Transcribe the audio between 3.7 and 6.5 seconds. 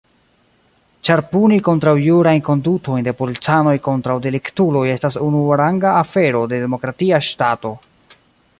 kontraŭ deliktuloj estas unuaranga afero